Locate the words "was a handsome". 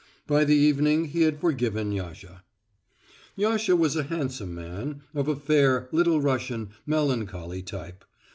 3.75-4.55